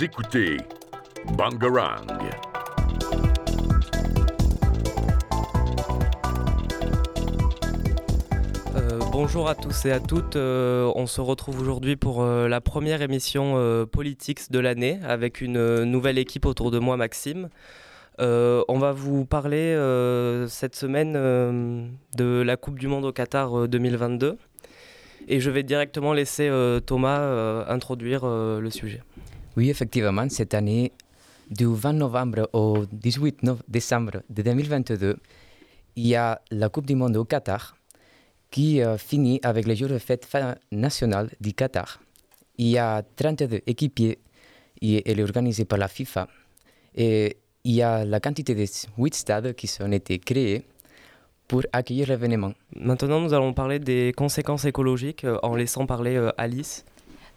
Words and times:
Écoutez 0.00 0.58
Bangarang. 1.36 2.06
Euh, 8.76 9.00
bonjour 9.10 9.48
à 9.48 9.56
tous 9.56 9.86
et 9.86 9.90
à 9.90 9.98
toutes. 9.98 10.36
Euh, 10.36 10.92
on 10.94 11.06
se 11.06 11.20
retrouve 11.20 11.60
aujourd'hui 11.60 11.96
pour 11.96 12.22
euh, 12.22 12.46
la 12.46 12.60
première 12.60 13.02
émission 13.02 13.86
Politics 13.90 14.52
de 14.52 14.60
l'année 14.60 15.00
avec 15.04 15.40
une 15.40 15.82
nouvelle 15.82 16.18
équipe 16.18 16.46
autour 16.46 16.70
de 16.70 16.78
moi, 16.78 16.96
Maxime. 16.96 17.48
On 18.20 18.78
va 18.78 18.92
vous 18.92 19.24
parler 19.24 19.74
cette 20.48 20.76
semaine 20.76 21.14
de 21.14 22.42
la 22.42 22.56
Coupe 22.56 22.78
du 22.78 22.86
Monde 22.86 23.04
au 23.04 23.12
Qatar 23.12 23.62
euh, 23.62 23.68
2022. 23.68 24.38
Et 25.26 25.40
je 25.40 25.50
vais 25.50 25.64
directement 25.64 26.12
laisser 26.12 26.48
Thomas 26.86 27.64
introduire 27.68 28.24
le 28.26 28.70
sujet. 28.70 29.02
Oui, 29.58 29.70
effectivement, 29.70 30.28
cette 30.28 30.54
année, 30.54 30.92
du 31.50 31.66
20 31.66 31.94
novembre 31.94 32.48
au 32.52 32.84
18 32.92 33.42
no- 33.42 33.58
décembre 33.66 34.22
de 34.30 34.42
2022, 34.42 35.16
il 35.96 36.06
y 36.06 36.14
a 36.14 36.40
la 36.52 36.68
Coupe 36.68 36.86
du 36.86 36.94
Monde 36.94 37.16
au 37.16 37.24
Qatar 37.24 37.76
qui 38.52 38.80
euh, 38.80 38.96
finit 38.98 39.40
avec 39.42 39.66
le 39.66 39.74
jour 39.74 39.88
de 39.88 39.98
fête 39.98 40.28
nationale 40.70 41.30
du 41.40 41.54
Qatar. 41.54 41.98
Il 42.56 42.68
y 42.68 42.78
a 42.78 43.02
32 43.16 43.62
équipiers 43.66 44.20
et 44.80 45.10
elle 45.10 45.18
est 45.18 45.24
organisée 45.24 45.64
par 45.64 45.80
la 45.80 45.88
FIFA. 45.88 46.28
Et 46.94 47.36
il 47.64 47.72
y 47.74 47.82
a 47.82 48.04
la 48.04 48.20
quantité 48.20 48.54
de 48.54 48.64
8 48.96 49.12
stades 49.14 49.54
qui 49.56 49.68
ont 49.82 49.90
été 49.90 50.20
créés 50.20 50.62
pour 51.48 51.62
accueillir 51.72 52.06
l'événement. 52.06 52.52
Maintenant, 52.76 53.20
nous 53.20 53.34
allons 53.34 53.54
parler 53.54 53.80
des 53.80 54.12
conséquences 54.16 54.66
écologiques 54.66 55.24
euh, 55.24 55.36
en 55.42 55.56
laissant 55.56 55.84
parler 55.84 56.14
euh, 56.14 56.30
Alice. 56.38 56.84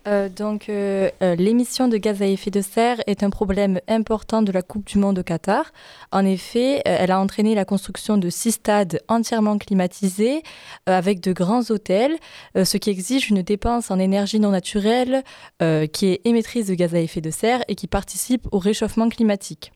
Euh, 0.07 0.29
donc, 0.29 0.67
euh, 0.67 1.11
euh, 1.21 1.35
l'émission 1.35 1.87
de 1.87 1.97
gaz 1.97 2.21
à 2.23 2.25
effet 2.25 2.49
de 2.49 2.61
serre 2.61 3.01
est 3.05 3.21
un 3.21 3.29
problème 3.29 3.79
important 3.87 4.41
de 4.41 4.51
la 4.51 4.63
Coupe 4.63 4.87
du 4.87 4.97
Monde 4.97 5.19
au 5.19 5.23
Qatar. 5.23 5.71
En 6.11 6.25
effet, 6.25 6.81
elle 6.85 7.11
a 7.11 7.19
entraîné 7.19 7.53
la 7.53 7.65
construction 7.65 8.17
de 8.17 8.29
six 8.29 8.53
stades 8.53 8.99
entièrement 9.07 9.57
climatisés 9.57 10.41
avec 10.87 11.19
de 11.19 11.33
grands 11.33 11.69
hôtels, 11.69 12.17
ce 12.55 12.77
qui 12.77 12.89
exige 12.89 13.29
une 13.29 13.41
dépense 13.41 13.91
en 13.91 13.99
énergie 13.99 14.39
non 14.39 14.51
naturelle 14.51 15.23
qui 15.59 16.07
est 16.07 16.21
émettrice 16.25 16.67
de 16.67 16.73
gaz 16.73 16.93
à 16.95 16.99
effet 16.99 17.21
de 17.21 17.31
serre 17.31 17.63
et 17.67 17.75
qui 17.75 17.87
participe 17.87 18.47
au 18.51 18.59
réchauffement 18.59 19.09
climatique. 19.09 19.71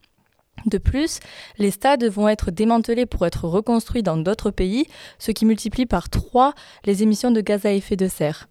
De 0.66 0.78
plus, 0.78 1.20
les 1.58 1.72
stades 1.72 2.06
vont 2.06 2.28
être 2.28 2.52
démantelés 2.52 3.06
pour 3.06 3.26
être 3.26 3.45
reconstruits 3.48 4.04
dans 4.04 4.17
d'autres 4.17 4.52
pays, 4.52 4.88
ce 5.20 5.32
qui 5.32 5.45
multiplie 5.45 5.86
par 5.86 6.10
trois 6.10 6.54
les 6.86 7.04
émissions 7.04 7.32
de 7.32 7.42
gaz 7.42 7.66
à 7.66 7.72
effet 7.72 7.95
de 7.95 8.08
serre. 8.08 8.48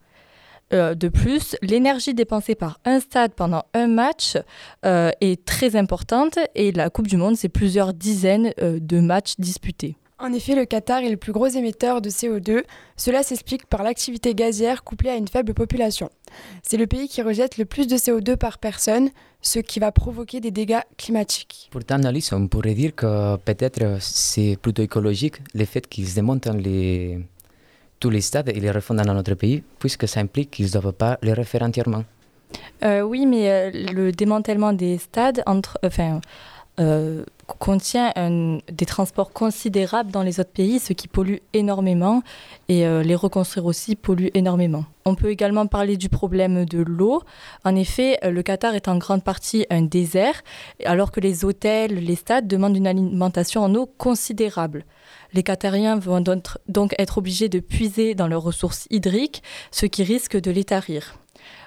Euh, 0.75 0.94
de 0.94 1.08
plus, 1.08 1.56
l'énergie 1.62 2.14
dépensée 2.14 2.55
par 2.56 2.80
un 2.84 2.98
stade 2.98 3.33
pendant 3.33 3.62
un 3.75 3.86
match 3.86 4.36
euh, 4.84 5.11
est 5.20 5.44
très 5.44 5.77
importante 5.77 6.39
et 6.55 6.72
la 6.72 6.91
Coupe 6.91 7.06
du 7.06 7.16
Monde, 7.16 7.36
c'est 7.36 7.48
plusieurs 7.48 7.94
dizaines 7.94 8.53
euh, 8.61 8.78
de 8.81 8.98
matchs 8.98 9.34
disputés. 9.39 9.97
En 10.19 10.33
effet, 10.33 10.55
le 10.55 10.64
Qatar 10.64 11.00
est 11.00 11.11
le 11.11 11.16
plus 11.16 11.33
gros 11.33 11.48
émetteur 11.48 12.00
de 12.00 12.08
CO2. 12.08 12.62
Cela 12.97 13.22
s'explique 13.22 13.66
par 13.66 13.83
l'activité 13.83 14.34
gazière 14.34 14.83
couplée 14.83 15.11
à 15.11 15.16
une 15.16 15.28
faible 15.28 15.55
population. 15.55 16.08
C'est 16.62 16.77
le 16.77 16.86
pays 16.86 17.09
qui 17.09 17.20
rejette 17.20 17.59
le 17.59 17.64
plus 17.64 17.86
de 17.86 17.97
CO2 17.97 18.36
par 18.36 18.59
personne, 18.59 19.11
ce 19.42 19.59
qui 19.59 19.81
va 19.81 19.92
provoquer 19.92 20.41
des 20.41 20.50
dégâts 20.50 20.81
climatiques. 20.97 21.69
Pourtant, 21.72 22.03
Alice, 22.05 22.33
on 22.33 22.48
pourrait 22.48 22.75
dire 22.75 22.94
que 22.94 23.36
peut-être 23.36 23.98
c'est 24.00 24.56
plutôt 24.62 24.83
écologique 24.83 25.36
le 25.53 25.64
fait 25.64 25.86
qu'ils 25.86 26.14
démontent 26.14 26.48
les, 26.55 27.19
tous 28.00 28.11
les 28.11 28.20
stades 28.20 28.48
et 28.48 28.61
les 28.61 28.70
refont 28.70 28.95
dans 28.95 29.15
notre 29.15 29.34
pays, 29.34 29.62
puisque 29.78 30.06
ça 30.09 30.21
implique 30.21 30.50
qu'ils 30.50 30.66
ne 30.66 30.71
doivent 30.72 30.93
pas 30.93 31.19
les 31.22 31.32
refaire 31.32 31.62
entièrement. 31.62 32.05
Euh, 32.84 33.00
oui, 33.00 33.27
mais 33.27 33.50
euh, 33.50 33.71
le 33.72 34.12
démantèlement 34.12 34.72
des 34.72 34.99
stades 34.99 35.43
entre, 35.47 35.78
euh, 36.80 37.24
contient 37.58 38.12
des 38.72 38.86
transports 38.86 39.32
considérables 39.32 40.10
dans 40.10 40.22
les 40.22 40.40
autres 40.40 40.50
pays, 40.50 40.78
ce 40.78 40.92
qui 40.92 41.08
pollue 41.08 41.36
énormément, 41.52 42.22
et 42.68 42.86
euh, 42.86 43.02
les 43.02 43.14
reconstruire 43.14 43.66
aussi 43.66 43.96
pollue 43.96 44.28
énormément. 44.34 44.84
On 45.04 45.14
peut 45.14 45.30
également 45.30 45.66
parler 45.66 45.96
du 45.96 46.08
problème 46.08 46.64
de 46.64 46.78
l'eau. 46.78 47.22
En 47.64 47.76
effet, 47.76 48.18
euh, 48.24 48.30
le 48.30 48.42
Qatar 48.42 48.74
est 48.74 48.88
en 48.88 48.96
grande 48.96 49.22
partie 49.22 49.66
un 49.70 49.82
désert, 49.82 50.42
alors 50.84 51.12
que 51.12 51.20
les 51.20 51.44
hôtels, 51.44 51.94
les 51.94 52.16
stades 52.16 52.48
demandent 52.48 52.76
une 52.76 52.86
alimentation 52.86 53.62
en 53.62 53.74
eau 53.74 53.86
considérable. 53.86 54.84
Les 55.32 55.42
Qatariens 55.42 55.98
vont 55.98 56.22
donc 56.68 56.94
être 56.98 57.18
obligés 57.18 57.48
de 57.48 57.60
puiser 57.60 58.14
dans 58.14 58.26
leurs 58.26 58.42
ressources 58.42 58.86
hydriques, 58.91 59.42
ce 59.70 59.86
qui 59.86 60.02
risque 60.02 60.41
de 60.41 60.50
les 60.50 60.64
tarir. 60.64 61.18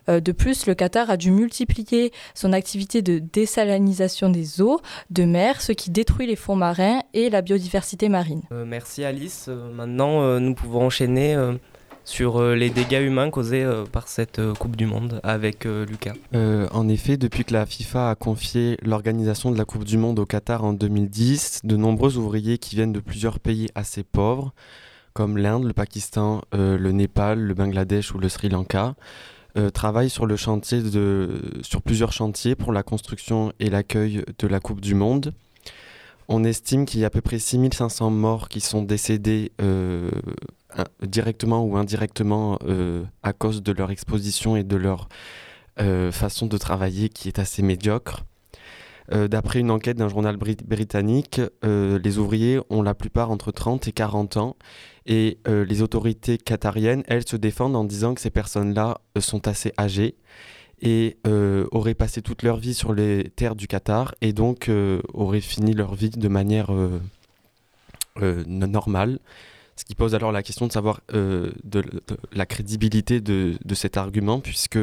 Euh, 0.09 0.19
De 0.19 0.31
plus, 0.31 0.65
le 0.67 0.73
Qatar 0.75 1.09
a 1.09 1.17
dû 1.17 1.31
multiplier 1.31 2.11
son 2.33 2.53
activité 2.53 3.01
de 3.01 3.19
désalinisation 3.19 4.29
des 4.29 4.61
eaux 4.61 4.79
de 5.09 5.23
mer, 5.23 5.61
ce 5.61 5.71
qui 5.71 5.89
détruit 5.91 6.27
les 6.27 6.35
fonds 6.35 6.55
marins 6.55 7.01
et 7.13 7.29
la 7.29 7.41
biodiversité 7.41 8.09
marine. 8.09 8.41
Euh, 8.51 8.65
merci 8.65 9.03
Alice. 9.03 9.45
Euh, 9.49 9.71
maintenant, 9.71 10.21
euh, 10.21 10.39
nous 10.39 10.53
pouvons 10.53 10.85
enchaîner 10.85 11.35
euh, 11.35 11.53
sur 12.05 12.37
euh, 12.37 12.55
les 12.55 12.69
dégâts 12.69 13.03
humains 13.05 13.29
causés 13.29 13.63
euh, 13.63 13.83
par 13.83 14.07
cette 14.07 14.39
euh, 14.39 14.53
Coupe 14.53 14.75
du 14.77 14.85
Monde 14.85 15.19
avec 15.23 15.65
euh, 15.65 15.85
Lucas. 15.85 16.13
Euh, 16.35 16.67
en 16.71 16.87
effet, 16.87 17.17
depuis 17.17 17.43
que 17.43 17.53
la 17.53 17.65
FIFA 17.65 18.11
a 18.11 18.15
confié 18.15 18.77
l'organisation 18.83 19.51
de 19.51 19.57
la 19.57 19.65
Coupe 19.65 19.83
du 19.83 19.97
Monde 19.97 20.17
au 20.19 20.25
Qatar 20.25 20.63
en 20.63 20.71
2010, 20.73 21.61
de 21.65 21.75
nombreux 21.75 22.17
ouvriers 22.17 22.57
qui 22.59 22.75
viennent 22.75 22.93
de 22.93 23.01
plusieurs 23.01 23.39
pays 23.39 23.67
assez 23.75 24.03
pauvres, 24.03 24.53
comme 25.13 25.37
l'Inde, 25.37 25.65
le 25.65 25.73
Pakistan, 25.73 26.41
euh, 26.53 26.77
le 26.77 26.91
Népal, 26.91 27.39
le 27.39 27.53
Bangladesh 27.53 28.13
ou 28.13 28.19
le 28.19 28.29
Sri 28.29 28.49
Lanka, 28.49 28.95
euh, 29.57 29.69
travaillent 29.69 30.09
sur, 30.09 30.25
le 30.25 30.35
chantier 30.35 30.81
de, 30.81 31.41
sur 31.61 31.81
plusieurs 31.81 32.11
chantiers 32.11 32.55
pour 32.55 32.71
la 32.71 32.83
construction 32.83 33.53
et 33.59 33.69
l'accueil 33.69 34.23
de 34.37 34.47
la 34.47 34.59
Coupe 34.59 34.81
du 34.81 34.95
Monde. 34.95 35.33
On 36.27 36.43
estime 36.43 36.85
qu'il 36.85 36.99
y 36.99 37.03
a 37.03 37.07
à 37.07 37.09
peu 37.09 37.21
près 37.21 37.39
6500 37.39 38.09
morts 38.11 38.49
qui 38.49 38.59
sont 38.59 38.81
décédés 38.81 39.53
euh, 39.61 40.11
directement 41.01 41.63
ou 41.63 41.77
indirectement 41.77 42.59
euh, 42.65 43.03
à 43.23 43.31
cause 43.31 43.63
de 43.63 43.71
leur 43.71 43.91
exposition 43.91 44.55
et 44.55 44.63
de 44.63 44.75
leur 44.75 45.09
façon 46.11 46.47
de 46.47 46.57
travailler 46.57 47.07
qui 47.07 47.27
est 47.27 47.37
assez 47.37 47.61
médiocre. 47.61 48.25
Euh, 49.13 49.27
D'après 49.27 49.59
une 49.59 49.71
enquête 49.71 49.97
d'un 49.97 50.09
journal 50.09 50.35
brit- 50.37 50.57
britannique, 50.65 51.41
euh, 51.63 51.99
les 51.99 52.17
ouvriers 52.17 52.59
ont 52.69 52.81
la 52.81 52.93
plupart 52.93 53.31
entre 53.31 53.51
30 53.51 53.87
et 53.87 53.91
40 53.91 54.37
ans 54.37 54.57
et 55.05 55.37
euh, 55.47 55.63
les 55.63 55.81
autorités 55.81 56.37
qatariennes, 56.37 57.03
elles, 57.07 57.27
se 57.27 57.37
défendent 57.37 57.75
en 57.75 57.85
disant 57.85 58.13
que 58.13 58.21
ces 58.21 58.29
personnes-là 58.29 58.99
sont 59.19 59.47
assez 59.47 59.71
âgées 59.79 60.15
et 60.81 61.17
auraient 61.71 61.95
passé 61.95 62.21
toute 62.21 62.43
leur 62.43 62.57
vie 62.57 62.75
sur 62.75 62.93
les 62.93 63.31
terres 63.35 63.55
du 63.55 63.67
Qatar 63.67 64.13
et 64.21 64.31
donc 64.31 64.69
auraient 65.11 65.41
fini 65.41 65.73
leur 65.73 65.95
vie 65.95 66.11
de 66.11 66.27
manière 66.27 66.69
normale. 68.21 69.17
Ce 69.75 69.85
qui 69.85 69.95
pose 69.95 70.13
alors 70.13 70.31
la 70.31 70.43
question 70.43 70.67
de 70.67 70.71
savoir 70.71 71.01
de, 71.11 71.83
la 72.31 72.45
crédibilité 72.45 73.21
de 73.21 73.57
cet 73.73 73.97
argument, 73.97 74.39
puisque 74.39 74.77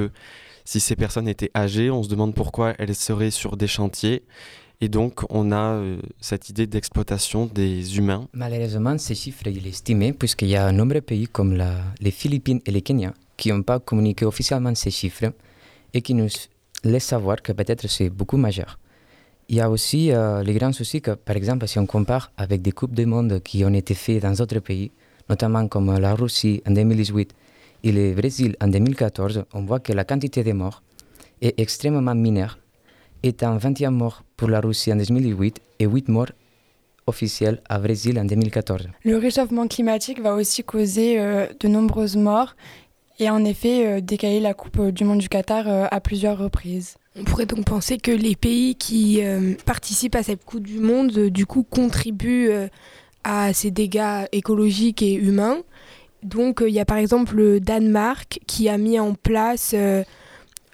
si 0.64 0.80
ces 0.80 0.96
personnes 0.96 1.28
étaient 1.28 1.50
âgées, 1.54 1.90
on 1.90 2.02
se 2.02 2.08
demande 2.08 2.34
pourquoi 2.34 2.74
elles 2.78 2.94
seraient 2.94 3.30
sur 3.30 3.56
des 3.56 3.66
chantiers. 3.66 4.22
Et 4.80 4.88
donc, 4.88 5.22
on 5.30 5.52
a 5.52 5.74
euh, 5.74 5.98
cette 6.20 6.48
idée 6.48 6.66
d'exploitation 6.66 7.46
des 7.46 7.96
humains. 7.96 8.26
Malheureusement, 8.32 8.98
ce 8.98 9.14
chiffre 9.14 9.46
il 9.46 9.66
est 9.66 9.70
estimé 9.70 10.12
puisqu'il 10.12 10.48
y 10.48 10.56
a 10.56 10.66
un 10.66 10.72
nombre 10.72 10.94
de 10.94 11.00
pays 11.00 11.28
comme 11.28 11.62
les 12.00 12.10
Philippines 12.10 12.60
et 12.66 12.70
le 12.70 12.80
Kenya 12.80 13.14
qui 13.36 13.50
n'ont 13.50 13.62
pas 13.62 13.78
communiqué 13.78 14.24
officiellement 14.24 14.74
ces 14.74 14.90
chiffres 14.90 15.32
et 15.92 16.02
qui 16.02 16.14
nous 16.14 16.28
laissent 16.82 17.04
savoir 17.04 17.40
que 17.42 17.52
peut-être 17.52 17.88
c'est 17.88 18.10
beaucoup 18.10 18.36
majeur. 18.36 18.78
Il 19.48 19.56
y 19.56 19.60
a 19.60 19.70
aussi 19.70 20.10
euh, 20.10 20.42
les 20.42 20.54
grands 20.54 20.72
soucis 20.72 21.02
que, 21.02 21.12
par 21.12 21.36
exemple, 21.36 21.68
si 21.68 21.78
on 21.78 21.86
compare 21.86 22.32
avec 22.36 22.62
des 22.62 22.72
Coupes 22.72 22.94
du 22.94 23.06
Monde 23.06 23.40
qui 23.44 23.64
ont 23.64 23.74
été 23.74 23.94
faites 23.94 24.22
dans 24.22 24.32
d'autres 24.32 24.60
pays, 24.60 24.90
notamment 25.28 25.68
comme 25.68 25.96
la 25.98 26.14
Russie 26.14 26.62
en 26.66 26.72
2018 26.72 27.34
et 27.84 27.92
le 27.92 28.14
Brésil 28.14 28.56
en 28.60 28.66
2014, 28.66 29.44
on 29.52 29.64
voit 29.64 29.78
que 29.78 29.92
la 29.92 30.04
quantité 30.04 30.42
de 30.42 30.50
morts 30.52 30.82
est 31.40 31.60
extrêmement 31.60 32.14
mineure, 32.14 32.58
étant 33.22 33.56
21 33.56 33.92
morts 33.92 34.24
pour 34.36 34.48
la 34.48 34.60
Russie 34.60 34.92
en 34.92 34.96
2018 34.96 35.60
et 35.78 35.84
8 35.84 36.08
morts 36.08 36.32
officiels 37.06 37.60
à 37.68 37.78
Brésil 37.78 38.18
en 38.18 38.24
2014. 38.24 38.88
Le 39.04 39.18
réchauffement 39.18 39.68
climatique 39.68 40.20
va 40.20 40.34
aussi 40.34 40.64
causer 40.64 41.20
euh, 41.20 41.46
de 41.60 41.68
nombreuses 41.68 42.16
morts 42.16 42.56
et 43.20 43.30
en 43.30 43.44
effet 43.44 43.86
euh, 43.86 44.00
décaler 44.00 44.40
la 44.40 44.54
Coupe 44.54 44.80
du 44.88 45.04
Monde 45.04 45.18
du 45.18 45.28
Qatar 45.28 45.68
euh, 45.68 45.86
à 45.90 46.00
plusieurs 46.00 46.38
reprises. 46.38 46.96
On 47.16 47.22
pourrait 47.22 47.46
donc 47.46 47.64
penser 47.64 47.98
que 47.98 48.10
les 48.10 48.34
pays 48.34 48.74
qui 48.74 49.24
euh, 49.24 49.54
participent 49.64 50.16
à 50.16 50.24
cette 50.24 50.44
Coupe 50.44 50.64
du 50.64 50.80
Monde, 50.80 51.16
euh, 51.16 51.30
du 51.30 51.46
coup, 51.46 51.62
contribuent 51.62 52.50
euh, 52.50 52.66
à 53.22 53.52
ces 53.52 53.70
dégâts 53.70 54.26
écologiques 54.32 55.00
et 55.00 55.14
humains. 55.14 55.58
Donc, 56.24 56.62
euh, 56.62 56.68
il 56.68 56.74
y 56.74 56.80
a 56.80 56.84
par 56.84 56.96
exemple 56.96 57.36
le 57.36 57.60
Danemark 57.60 58.40
qui 58.46 58.68
a 58.68 58.78
mis 58.78 58.98
en 58.98 59.14
place 59.14 59.72
euh, 59.76 60.02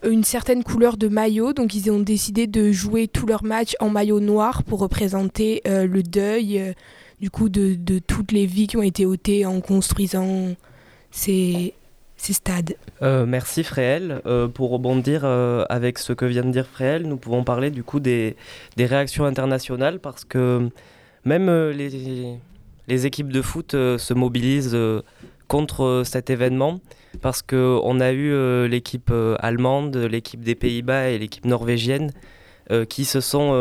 une 0.05 0.25
certaine 0.25 0.63
couleur 0.63 0.97
de 0.97 1.09
maillot. 1.09 1.53
Donc, 1.53 1.75
ils 1.75 1.91
ont 1.91 1.99
décidé 1.99 2.47
de 2.47 2.71
jouer 2.71 3.09
tous 3.09 3.27
leurs 3.27 3.45
matchs 3.45 3.75
en 3.81 3.91
maillot 3.91 4.21
noir 4.21 4.63
pour 4.63 4.79
représenter 4.79 5.61
euh, 5.67 5.87
le 5.87 6.03
deuil, 6.03 6.75
du 7.21 7.31
coup, 7.31 7.49
de, 7.49 7.77
toutes 7.99 8.33
les 8.33 8.47
vies 8.47 8.69
qui 8.69 8.77
ont 8.77 8.83
été 8.83 9.05
ôtées 9.05 9.45
en 9.45 9.61
construisant 9.61 10.55
ces, 11.11 11.75
ces 12.17 12.33
stades. 12.33 12.77
merci 13.03 13.65
Fréhel. 13.65 14.23
pour 14.55 14.71
rebondir 14.71 15.25
avec 15.25 15.99
ce 15.99 16.13
que 16.13 16.25
vient 16.25 16.45
de 16.45 16.53
dire 16.53 16.67
Fréhel, 16.67 17.07
nous 17.09 17.17
pouvons 17.17 17.43
parler 17.43 17.71
du 17.71 17.83
coup 17.83 17.99
des, 17.99 18.37
des 18.77 18.87
réactions 18.87 19.25
internationales 19.25 19.99
parce 19.99 20.25
que 20.25 20.71
même 21.25 21.51
les, 21.71 22.39
les, 22.87 23.07
équipes 23.07 23.33
de 23.33 23.43
foot 23.43 23.73
se 23.73 24.15
mobilisent 24.15 24.77
contre 25.51 26.03
cet 26.07 26.31
événement 26.31 26.79
parce 27.21 27.43
qu'on 27.43 27.99
a 27.99 28.13
eu 28.13 28.69
l'équipe 28.69 29.13
allemande, 29.41 29.97
l'équipe 29.97 30.45
des 30.45 30.55
Pays-Bas 30.55 31.11
et 31.11 31.19
l'équipe 31.19 31.45
norvégienne 31.45 32.13
qui 32.89 33.05
se 33.05 33.21
sont 33.21 33.53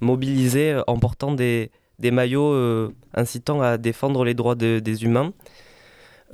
mobilisés 0.00 0.80
en 0.86 0.98
portant 0.98 1.32
des, 1.32 1.70
maillots 2.00 2.52
euh, 2.52 2.94
incitant 3.14 3.60
à 3.60 3.78
défendre 3.78 4.24
les 4.24 4.34
droits 4.34 4.54
des 4.54 5.04
humains. 5.04 5.32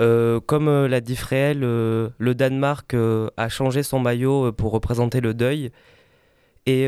Euh, 0.00 0.40
comme 0.40 0.68
euh, 0.68 0.88
l'a 0.88 1.00
dit 1.00 1.16
Fréhel, 1.16 1.60
le 1.60 2.34
Danemark 2.34 2.94
a 3.36 3.48
changé 3.48 3.82
son 3.82 4.00
maillot 4.00 4.52
pour 4.52 4.72
représenter 4.72 5.20
le 5.20 5.34
deuil. 5.34 5.70
Et 6.66 6.86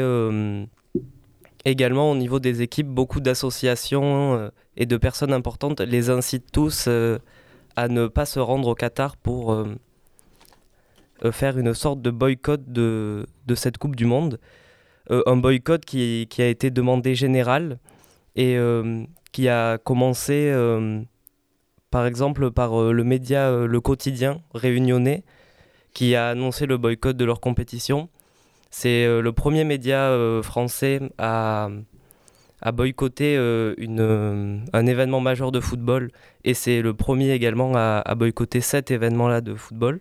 également 1.65 2.11
au 2.11 2.15
niveau 2.15 2.39
des 2.39 2.63
équipes, 2.63 2.89
beaucoup 2.89 3.21
d'associations 3.21 4.51
et 4.77 4.87
de 4.87 4.97
personnes 4.97 5.33
importantes 5.33 5.81
les 5.81 6.11
incitent 6.11 6.53
tous 6.53 6.89
à 7.77 7.89
ne 7.89 8.07
pas 8.07 8.27
se 8.27 8.41
rendre 8.41 8.69
au 8.69 8.75
Qatar 8.75 9.17
pour 9.17 9.57
faire 11.33 11.59
une 11.59 11.75
sorte 11.75 12.03
de 12.03 12.11
boycott 12.11 12.61
de, 12.67 13.27
de 13.47 13.55
cette 13.55 13.79
Coupe 13.79 13.97
du 13.97 14.05
Monde. 14.05 14.39
un 15.09 15.37
boycott 15.37 15.85
qui, 15.85 16.27
qui, 16.29 16.43
a 16.43 16.49
été 16.49 16.71
demandé 16.71 17.15
général 17.15 17.79
et 18.37 18.57
euh, 18.57 19.05
qui 19.33 19.49
a 19.49 19.79
commencé 19.79 20.51
euh, 20.53 21.01
par 21.91 22.07
exemple 22.07 22.51
par 22.51 22.81
euh, 22.81 22.93
le 22.93 23.05
média 23.05 23.51
Le 23.67 23.81
Quotidien 23.81 24.41
réunionnais 24.55 25.25
qui 25.93 26.17
a 26.17 26.31
annoncé 26.31 26.67
le 26.67 26.77
boycott 26.77 27.17
de 27.17 27.25
leur 27.25 27.41
compétition. 27.41 28.09
C'est 28.71 29.07
le 29.07 29.31
premier 29.31 29.63
média 29.63 30.13
français 30.43 30.99
à, 31.19 31.69
à 32.65 32.73
boycotter 32.73 33.37
une, 33.79 34.65
un 34.73 34.87
événement 34.87 35.21
majeur 35.21 35.53
de 35.53 35.61
football 35.61 36.11
et 36.45 36.55
c'est 36.55 36.83
le 36.83 36.95
premier 36.95 37.31
également 37.31 37.73
à, 37.77 38.15
boycotter 38.17 38.61
cet 38.61 38.91
événement-là 38.91 39.41
de 39.43 39.55
football. 39.55 40.01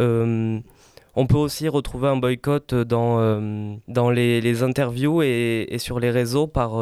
on 0.00 1.26
peut 1.28 1.36
aussi 1.36 1.68
retrouver 1.68 2.08
un 2.08 2.16
boycott 2.16 2.74
dans, 2.74 3.78
dans 3.88 4.10
les, 4.10 4.62
interviews 4.62 5.22
et, 5.22 5.76
sur 5.78 6.00
les 6.00 6.10
réseaux 6.10 6.48
par, 6.48 6.72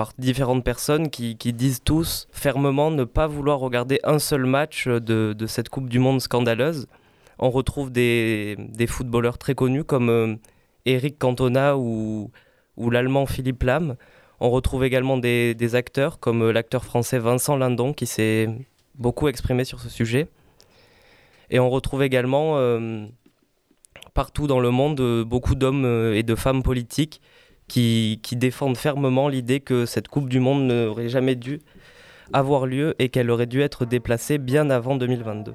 par 0.00 0.14
différentes 0.16 0.64
personnes 0.64 1.10
qui, 1.10 1.34
disent 1.52 1.82
tous 1.82 2.26
fermement 2.32 2.90
ne 2.90 3.04
pas 3.04 3.26
vouloir 3.26 3.58
regarder 3.58 4.00
un 4.02 4.18
seul 4.18 4.46
match 4.46 4.88
de, 4.88 5.46
cette 5.46 5.68
Coupe 5.68 5.90
du 5.90 5.98
Monde 5.98 6.22
scandaleuse. 6.22 6.86
On 7.38 7.50
retrouve 7.50 7.92
des, 7.92 8.56
footballeurs 8.88 9.36
très 9.36 9.54
connus 9.54 9.84
comme 9.84 10.08
euh, 10.08 10.36
Eric 10.86 11.18
Cantona 11.18 11.76
ou, 11.76 12.30
ou 12.80 12.90
l'Allemand 12.90 13.26
Philippe 13.26 13.62
Lam. 13.62 13.96
On 14.40 14.50
retrouve 14.50 14.84
également 14.84 15.18
des, 15.18 15.74
acteurs 15.74 16.18
comme 16.18 16.42
euh, 16.42 16.52
l'acteur 16.52 16.84
français 16.84 17.18
Vincent 17.18 17.56
Lindon 17.56 17.92
qui 17.92 18.06
s'est 18.06 18.48
beaucoup 18.96 19.28
exprimé 19.28 19.64
sur 19.64 19.80
ce 19.80 19.88
sujet. 19.88 20.28
Et 21.50 21.58
on 21.58 21.68
retrouve 21.68 22.02
également 22.02 22.56
euh, 22.56 23.06
partout 24.14 24.46
dans 24.46 24.60
le 24.60 24.70
monde 24.70 25.24
beaucoup 25.24 25.54
d'hommes 25.54 26.12
et 26.14 26.22
de 26.22 26.34
femmes 26.34 26.62
politiques 26.62 27.20
qui, 27.68 28.18
défendent 28.32 28.76
fermement 28.76 29.28
l'idée 29.28 29.60
que 29.60 29.86
cette 29.86 30.08
Coupe 30.08 30.28
du 30.28 30.40
Monde 30.40 30.66
n'aurait 30.66 31.08
jamais 31.08 31.36
dû 31.36 31.60
avoir 32.32 32.66
lieu 32.66 32.94
et 32.98 33.08
qu'elle 33.08 33.30
aurait 33.30 33.46
dû 33.46 33.60
être 33.60 33.84
déplacée 33.84 34.38
bien 34.38 34.70
avant 34.70 34.96
2022. 34.96 35.54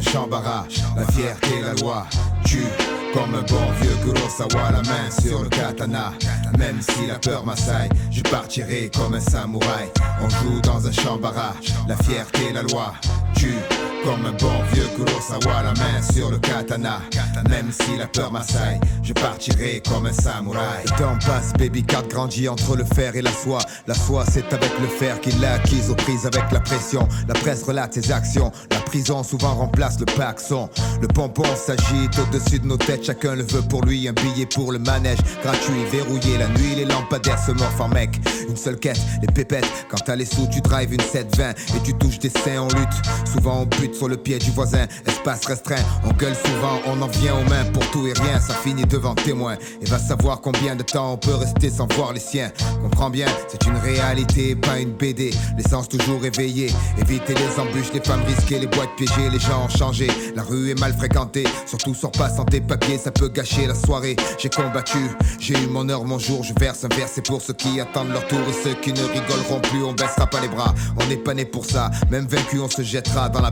un 0.00 0.10
champ 0.10 0.26
barrage, 0.26 0.82
la 0.96 1.06
fierté, 1.12 1.60
la 1.62 1.74
loi 1.74 2.06
tue. 2.44 2.66
Comme 3.12 3.34
un 3.34 3.42
bon 3.42 3.72
vieux 3.80 3.96
Kurosawa, 4.04 4.70
la 4.70 4.82
main 4.82 5.10
sur 5.10 5.42
le 5.42 5.48
katana. 5.48 6.12
Même 6.58 6.80
si 6.80 7.06
la 7.08 7.18
peur 7.18 7.44
m'assaille, 7.44 7.88
je 8.10 8.22
partirai 8.22 8.90
comme 8.94 9.14
un 9.14 9.20
samouraï. 9.20 9.90
On 10.22 10.28
joue 10.28 10.60
dans 10.60 10.86
un 10.86 10.92
champ 10.92 11.16
barrage, 11.16 11.74
la 11.88 11.96
fierté, 11.96 12.52
la 12.52 12.62
loi 12.62 12.94
tue. 13.34 13.58
Comme 14.04 14.24
un 14.24 14.32
bon 14.32 14.62
vieux 14.72 14.88
Kurosawa, 14.96 15.62
la 15.62 15.72
main 15.74 16.02
sur 16.12 16.30
le 16.30 16.38
katana. 16.38 17.00
Même 17.48 17.70
si 17.70 17.96
la 17.98 18.06
peur 18.06 18.32
m'assaille, 18.32 18.80
je 19.02 19.12
partirai 19.12 19.82
comme 19.88 20.06
un 20.06 20.12
samouraï. 20.12 20.84
Le 20.84 20.90
temps 20.90 21.18
passe, 21.26 21.52
baby 21.58 21.82
cat 21.82 22.02
grandit 22.08 22.48
entre 22.48 22.76
le 22.76 22.84
fer 22.84 23.14
et 23.16 23.22
la 23.22 23.32
soie. 23.32 23.60
La 23.86 23.94
soie, 23.94 24.24
c'est 24.30 24.52
avec 24.52 24.72
le 24.80 24.86
fer 24.86 25.20
qu'il 25.20 25.38
l'a 25.40 25.54
acquise 25.54 25.90
aux 25.90 25.94
prises 25.94 26.26
avec 26.26 26.50
la 26.52 26.60
pression. 26.60 27.06
La 27.28 27.34
presse 27.34 27.62
relate 27.62 27.94
ses 27.94 28.10
actions. 28.12 28.52
La 28.70 28.78
prison 28.78 29.22
souvent 29.22 29.54
remplace 29.54 29.98
le 30.00 30.06
paxon. 30.06 30.70
Le 31.02 31.08
pompon 31.08 31.44
s'agite 31.54 32.18
au-dessus 32.18 32.60
de 32.60 32.66
nos 32.66 32.76
têtes, 32.76 33.04
chacun 33.04 33.34
le 33.34 33.42
veut 33.42 33.62
pour 33.62 33.84
lui. 33.84 34.08
Un 34.08 34.12
billet 34.12 34.46
pour 34.46 34.72
le 34.72 34.78
manège, 34.78 35.18
gratuit, 35.42 35.84
verrouillé. 35.90 36.38
La 36.38 36.48
nuit, 36.48 36.74
les 36.76 36.84
lampadaires 36.86 37.42
se 37.42 37.52
morfent 37.52 37.80
en 37.80 37.88
mec. 37.88 38.20
Une 38.48 38.56
seule 38.56 38.78
quête, 38.78 39.00
les 39.20 39.28
pépettes. 39.28 39.68
Quand 39.90 39.98
t'as 40.04 40.16
les 40.16 40.24
sous, 40.24 40.46
tu 40.46 40.60
drives 40.60 40.94
une 40.94 41.00
720 41.00 41.50
et 41.50 41.82
tu 41.84 41.94
touches 41.94 42.18
des 42.18 42.30
seins 42.30 42.62
en 42.62 42.68
lutte. 42.68 43.30
Souvent 43.30 43.60
on 43.62 43.66
bute 43.66 43.89
sur 43.92 44.08
le 44.08 44.16
pied 44.16 44.38
du 44.38 44.50
voisin. 44.50 44.86
Espace 45.06 45.46
restreint, 45.46 45.82
on 46.04 46.12
gueule 46.12 46.34
souvent, 46.34 46.80
on 46.86 47.00
en 47.02 47.08
vient 47.08 47.34
aux 47.34 47.48
mains 47.48 47.64
pour 47.72 47.88
tout 47.90 48.06
et 48.06 48.12
rien. 48.12 48.40
Ça 48.40 48.54
finit 48.54 48.84
devant 48.84 49.14
témoin. 49.14 49.56
Et 49.80 49.86
va 49.86 49.98
savoir 49.98 50.40
combien 50.40 50.76
de 50.76 50.82
temps 50.82 51.12
on 51.12 51.16
peut 51.16 51.34
rester 51.34 51.70
sans 51.70 51.86
voir 51.94 52.12
les 52.12 52.20
siens. 52.20 52.50
Comprends 52.82 53.10
bien, 53.10 53.26
c'est 53.48 53.66
une 53.66 53.76
réalité, 53.76 54.54
pas 54.54 54.78
une 54.78 54.92
BD. 54.92 55.30
L'essence 55.56 55.88
toujours 55.88 56.24
éveillée. 56.24 56.70
Éviter 56.98 57.34
les 57.34 57.60
embûches, 57.60 57.92
les 57.92 58.00
femmes 58.00 58.22
risquées, 58.26 58.58
les 58.58 58.66
boîtes 58.66 58.94
piégées, 58.96 59.30
les 59.30 59.38
gens 59.38 59.64
ont 59.64 59.68
changé. 59.68 60.08
La 60.34 60.42
rue 60.42 60.70
est 60.70 60.78
mal 60.78 60.92
fréquentée, 60.94 61.44
surtout 61.66 61.94
sors 61.94 62.12
pas 62.12 62.28
sans 62.28 62.44
tes 62.44 62.60
papiers, 62.60 62.98
ça 62.98 63.10
peut 63.10 63.28
gâcher 63.28 63.66
la 63.66 63.74
soirée. 63.74 64.16
J'ai 64.38 64.48
combattu, 64.48 64.98
j'ai 65.38 65.54
eu 65.54 65.66
mon 65.66 65.88
heure, 65.88 66.04
mon 66.04 66.18
jour. 66.18 66.44
Je 66.44 66.52
verse 66.58 66.84
un 66.84 66.88
verre, 66.88 67.08
c'est 67.12 67.24
pour 67.24 67.40
ceux 67.40 67.54
qui 67.54 67.80
attendent 67.80 68.10
leur 68.10 68.26
tour 68.26 68.40
et 68.48 68.64
ceux 68.64 68.74
qui 68.74 68.92
ne 68.92 69.02
rigoleront 69.02 69.60
plus. 69.60 69.82
On 69.82 69.92
baissera 69.92 70.26
pas 70.26 70.40
les 70.40 70.48
bras, 70.48 70.74
on 71.00 71.06
n'est 71.06 71.16
pas 71.16 71.34
né 71.34 71.44
pour 71.44 71.64
ça. 71.64 71.90
Même 72.10 72.26
vaincu, 72.26 72.58
on 72.60 72.68
se 72.68 72.82
jettera 72.82 73.28
dans 73.28 73.40
la 73.40 73.50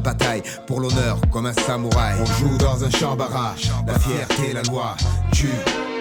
pour 0.67 0.81
l'honneur 0.81 1.19
comme 1.33 1.47
un 1.47 1.53
samouraï. 1.53 2.15
On 2.21 2.27
joue 2.27 2.59
dans 2.59 2.85
un 2.85 2.91
champ 2.91 3.17
barrage, 3.17 3.71
la 3.87 3.99
fierté, 3.99 4.53
la 4.53 4.63
loi 4.63 4.97
tue. 5.33 5.49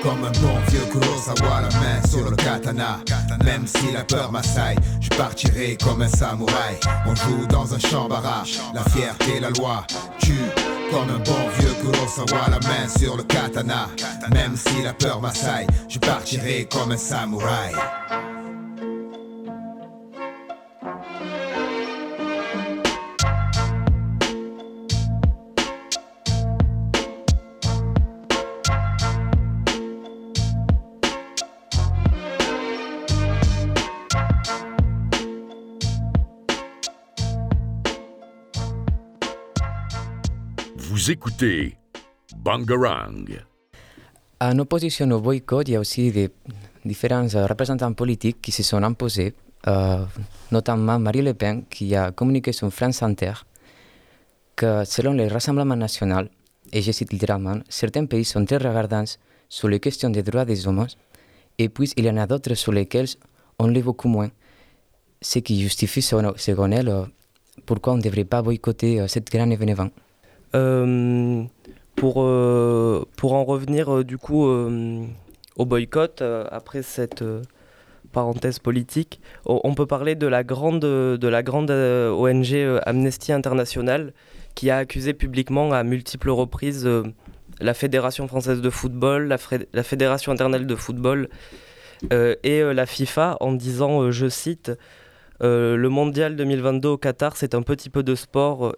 Comme 0.04 0.24
un 0.24 0.32
bon 0.40 0.56
vieux 0.70 0.86
Kurosawa, 0.92 1.62
la 1.62 1.80
main 1.80 2.08
sur 2.08 2.30
le 2.30 2.36
katana. 2.36 3.00
Même 3.44 3.66
si 3.66 3.92
la 3.92 4.04
peur 4.04 4.32
m'assaille, 4.32 4.78
je 5.02 5.10
partirai 5.10 5.76
comme 5.84 6.02
un 6.02 6.08
samouraï. 6.08 6.78
On 7.08 7.16
joue 7.16 7.48
dans 7.48 7.74
un 7.74 7.80
champ 7.80 8.08
barrage, 8.08 8.60
la 8.74 8.84
fierté, 8.84 9.40
la 9.40 9.50
loi 9.50 9.86
tue. 10.20 10.34
Comme 10.92 11.10
un 11.10 11.20
bon 11.20 11.50
vieux 11.60 11.74
Kurosawa, 11.82 12.50
la 12.50 12.60
main 12.68 12.88
sur 12.98 13.18
le 13.18 13.24
katana. 13.24 13.88
Même 14.34 14.56
si 14.56 14.84
la 14.84 14.94
peur 14.94 15.20
m'assaille, 15.20 15.68
je 15.90 16.00
partirai 16.00 16.68
comme 16.72 16.92
un 16.92 16.98
samouraï. 16.98 17.74
Vous 40.90 41.12
écoutez 41.12 41.76
Bangarang. 42.38 43.26
En 44.40 44.58
opposition 44.58 45.12
au 45.12 45.20
boycott, 45.20 45.68
il 45.68 45.74
y 45.74 45.76
a 45.76 45.82
aussi 45.82 46.14
des 46.14 46.30
différents 46.86 47.28
représentants 47.28 47.92
politiques 47.92 48.42
qui 48.42 48.54
se 48.54 48.64
sont 48.64 48.82
imposés, 48.82 49.34
euh, 49.68 50.06
notamment 50.50 50.98
Marie 50.98 51.24
Le 51.24 51.34
Pen, 51.34 51.66
qui 51.70 51.94
a 51.94 52.14
communiqué 52.14 52.54
sur 52.54 52.72
France 52.72 53.04
Inter 53.04 53.34
que 54.56 54.86
selon 54.86 55.12
le 55.12 55.28
Rassemblement 55.28 55.76
national, 55.76 56.30
et 56.72 56.82
je 56.82 56.94
cite 56.94 57.12
littéralement, 57.12 57.60
certains 57.68 58.06
pays 58.06 58.24
sont 58.24 58.46
très 58.46 58.56
regardants 58.56 59.04
sur 59.50 59.68
les 59.68 59.82
questions 59.82 60.10
des 60.10 60.24
droits 60.24 60.46
des 60.46 60.70
hommes, 60.70 60.88
et 61.58 61.68
puis 61.68 61.92
il 61.98 62.06
y 62.06 62.10
en 62.10 62.16
a 62.16 62.28
d'autres 62.28 62.54
sur 62.54 62.72
lesquels 62.72 63.10
on 63.60 63.68
l'est 63.68 63.82
beaucoup 63.82 64.08
moins, 64.08 64.30
ce 65.22 65.40
qui 65.40 65.62
justifie, 65.62 66.02
selon 66.02 66.32
selon 66.38 66.72
elle, 66.72 66.88
euh, 66.88 67.04
pourquoi 67.66 67.92
on 67.92 67.98
ne 67.98 68.02
devrait 68.02 68.24
pas 68.24 68.42
boycotter 68.42 69.02
euh, 69.02 69.08
cet 69.10 69.30
grand 69.30 69.50
événement. 69.52 69.90
Euh, 70.56 71.44
pour, 71.96 72.22
euh, 72.22 73.06
pour 73.16 73.34
en 73.34 73.44
revenir 73.44 73.94
euh, 73.94 74.04
du 74.04 74.18
coup 74.18 74.46
au 74.46 75.66
boycott, 75.66 76.22
après 76.52 76.84
cette 76.84 77.24
parenthèse 78.12 78.60
politique, 78.60 79.20
on, 79.46 79.74
peut 79.74 79.88
parler 79.88 80.16
de 80.16 80.28
la 80.28 80.44
grande, 80.44 80.82
de 80.82 81.28
la 81.28 81.44
grande 81.44 81.72
ONG 81.72 82.80
Amnesty 82.86 83.34
International 83.34 84.14
qui 84.54 84.70
a 84.70 84.78
accusé 84.78 85.14
publiquement 85.14 85.72
à 85.72 85.84
multiples 85.84 86.30
reprises 86.30 86.88
la 87.60 87.74
Fédération 87.74 88.28
française 88.28 88.62
de 88.62 88.70
football, 88.70 89.28
la, 89.28 89.84
Fédération 89.84 90.32
internationale 90.32 90.68
de 90.68 90.76
football 90.76 91.28
et 92.12 92.62
la 92.62 92.86
FIFA 92.86 93.38
en 93.40 93.54
disant, 93.54 94.12
je 94.12 94.30
cite, 94.30 94.72
le 95.42 95.88
mondial 95.88 96.36
2022 96.36 96.90
au 96.90 96.98
Qatar, 96.98 97.36
c'est 97.36 97.56
un 97.56 97.64
petit 97.64 97.90
peu 97.90 98.04
de 98.04 98.14
sport. 98.14 98.76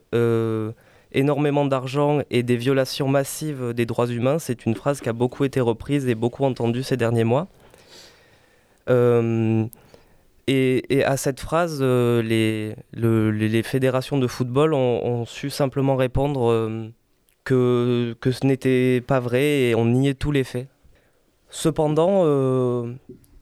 Énormément 1.11 1.65
d'argent 1.65 2.21
et 2.29 2.43
des 2.43 2.55
violations 2.55 3.07
massives 3.07 3.73
des 3.73 3.85
droits 3.85 4.07
humains. 4.07 4.39
C'est 4.39 4.65
une 4.65 4.75
phrase 4.75 5.01
qui 5.01 5.09
a 5.09 5.13
beaucoup 5.13 5.43
été 5.43 5.59
reprise 5.59 6.07
et 6.07 6.15
beaucoup 6.15 6.43
entendue 6.43 6.83
ces 6.83 6.97
derniers 6.97 7.23
mois. 7.23 7.47
Euh, 8.89 9.65
et, 10.47 11.03
à 11.05 11.15
cette 11.17 11.39
phrase, 11.39 11.77
euh, 11.81 12.23
les, 12.23 12.75
le- 12.93 13.29
les, 13.29 13.49
les 13.49 13.63
fédérations 13.63 14.17
de 14.17 14.25
football 14.25 14.73
ont, 14.73 15.25
su 15.25 15.51
simplement 15.51 15.95
répondre 15.95 16.49
euh, 16.49 16.89
que, 17.43 18.15
que 18.19 18.31
ce 18.31 18.47
n'était 18.47 19.01
pas 19.05 19.19
vrai 19.19 19.43
et 19.43 19.75
on 19.75 19.85
niait 19.85 20.15
tous 20.15 20.31
les 20.31 20.43
faits. 20.43 20.67
Cependant, 21.51 22.23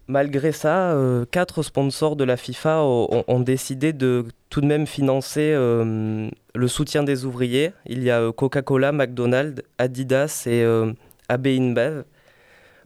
malgré 0.07 0.51
ça, 0.51 0.91
euh, 0.91 1.25
quatre 1.29 1.63
sponsors 1.63 2.15
de 2.15 2.23
la 2.23 2.37
FIFA 2.37 2.81
ont, 2.83 3.39
décidé 3.39 3.93
de 3.93 4.25
tout 4.49 4.61
de 4.61 4.65
même 4.65 4.87
financer 4.87 5.51
euh, 5.53 6.29
le 6.57 6.67
soutien 6.67 7.03
des 7.03 7.25
ouvriers. 7.25 7.73
Il 7.85 8.03
y 8.03 8.09
a 8.09 8.21
euh, 8.21 8.31
Coca-Cola, 8.31 8.91
McDonald's, 8.91 9.61
Adidas 9.77 10.43
et 10.47 10.63
euh, 10.63 10.91
AB 11.29 11.47
InBev. 11.47 12.03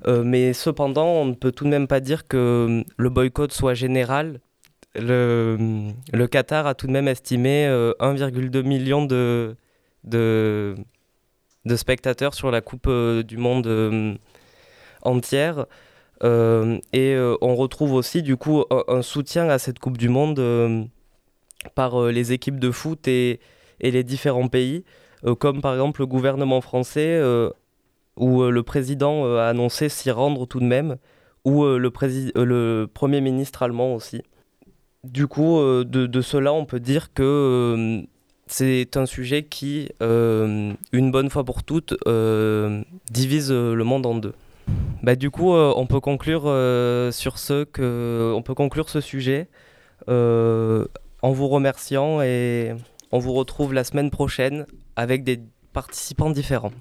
Mais 0.07 0.53
cependant, 0.53 1.05
on 1.05 1.25
ne 1.25 1.35
peut 1.35 1.51
tout 1.51 1.63
de 1.63 1.69
même 1.69 1.87
pas 1.87 1.99
dire 1.99 2.27
que 2.27 2.83
le 2.97 3.09
boycott 3.09 3.51
soit 3.53 3.75
général. 3.75 4.39
Le, 4.95 5.93
Qatar 6.29 6.65
a 6.65 6.73
tout 6.73 6.87
de 6.87 6.91
même 6.91 7.07
estimé 7.07 7.67
euh, 7.67 7.93
1,2 7.99 8.63
million 8.63 9.05
de, 9.05 9.55
spectateurs 11.75 12.33
sur 12.33 12.49
la 12.49 12.61
Coupe 12.61 12.89
du 12.89 13.37
Monde 13.37 14.17
entière. 15.03 15.67
Euh, 16.23 16.77
et 16.93 17.13
euh, 17.13 17.35
on 17.41 17.55
retrouve 17.55 17.93
aussi 17.93 18.21
du 18.21 18.37
coup 18.37 18.63
un, 18.87 19.01
soutien 19.01 19.49
à 19.49 19.57
cette 19.57 19.79
Coupe 19.79 19.97
du 19.97 20.09
Monde 20.09 20.39
euh, 20.39 20.83
par 21.73 22.07
les 22.07 22.31
équipes 22.31 22.59
de 22.59 22.71
foot 22.71 23.07
et, 23.07 23.39
les 23.79 24.03
différents 24.03 24.47
pays, 24.47 24.83
comme 25.39 25.61
par 25.61 25.73
exemple 25.73 26.01
le 26.01 26.05
gouvernement 26.05 26.61
français, 26.61 27.19
où 28.15 28.43
le 28.43 28.63
président 28.63 29.25
a 29.37 29.45
annoncé 29.45 29.89
s'y 29.89 30.11
rendre 30.11 30.45
tout 30.45 30.59
de 30.59 30.65
même, 30.65 30.97
ou 31.45 31.65
le, 31.65 32.85
Premier 32.93 33.21
ministre 33.21 33.63
allemand 33.63 33.95
aussi. 33.95 34.21
Du 35.03 35.25
coup, 35.25 35.59
de, 35.83 36.21
cela, 36.21 36.53
on 36.53 36.65
peut 36.65 36.79
dire 36.79 37.11
que 37.13 38.03
c'est 38.45 38.97
un 38.97 39.07
sujet 39.07 39.43
qui, 39.43 39.89
une 39.99 40.77
bonne 41.11 41.31
fois 41.31 41.43
pour 41.43 41.63
toutes, 41.63 41.95
divise 43.09 43.51
le 43.51 43.83
monde 43.83 44.05
en 44.05 44.15
deux. 44.15 44.33
Bah, 45.03 45.15
du 45.15 45.31
coup, 45.31 45.53
euh, 45.53 45.73
on 45.75 45.87
peut 45.87 45.99
conclure 45.99 46.43
euh, 46.45 47.11
sur 47.11 47.39
ce 47.39 47.63
que 47.63 48.33
on 48.35 48.43
peut 48.43 48.53
conclure 48.53 48.89
ce 48.89 49.01
sujet 49.01 49.49
euh, 50.09 50.85
en 51.23 51.31
vous 51.31 51.47
remerciant 51.47 52.21
et 52.21 52.73
on 53.11 53.17
vous 53.17 53.33
retrouve 53.33 53.73
la 53.73 53.83
semaine 53.83 54.11
prochaine 54.11 54.67
avec 54.95 55.23
des 55.23 55.39
participants 55.73 56.29
différents. 56.29 56.71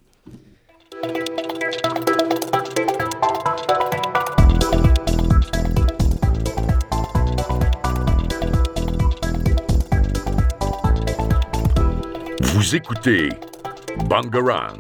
Vous 12.43 12.77
écoutez 12.77 13.31
Bangarang. 14.09 14.77